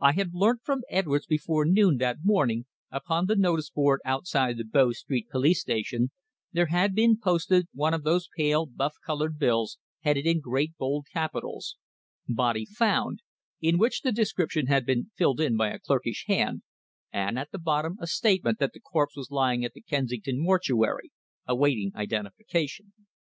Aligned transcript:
I 0.00 0.14
had 0.14 0.34
learnt 0.34 0.62
from 0.64 0.82
Edwards 0.90 1.26
that 1.26 1.30
before 1.30 1.64
noon 1.64 1.98
that 1.98 2.16
morning, 2.24 2.66
upon 2.90 3.26
the 3.26 3.36
notice 3.36 3.70
board 3.70 4.00
outside 4.04 4.56
Bow 4.72 4.90
Street 4.90 5.28
Police 5.30 5.60
Station, 5.60 6.10
there 6.50 6.66
had 6.66 6.92
been 6.92 7.16
posted 7.22 7.68
one 7.72 7.94
of 7.94 8.02
those 8.02 8.28
pale, 8.36 8.66
buff 8.66 8.96
coloured 9.06 9.38
bills 9.38 9.78
headed 10.00 10.26
in 10.26 10.40
great, 10.40 10.76
bold 10.76 11.06
capitals: 11.12 11.76
"Body 12.28 12.64
found," 12.64 13.20
in 13.60 13.78
which 13.78 14.00
the 14.00 14.10
description 14.10 14.66
had 14.66 14.84
been 14.84 15.12
filled 15.14 15.38
in 15.40 15.56
by 15.56 15.68
a 15.68 15.78
clerkish 15.78 16.24
hand, 16.26 16.62
and 17.12 17.38
at 17.38 17.52
the 17.52 17.58
bottom 17.60 17.96
a 18.00 18.08
statement 18.08 18.58
that 18.58 18.72
the 18.72 18.80
corpse 18.80 19.16
was 19.16 19.30
lying 19.30 19.64
at 19.64 19.72
the 19.74 19.82
Kensington 19.82 20.40
Mortuary 20.42 21.12
awaiting 21.46 21.92
identification. 21.94 22.92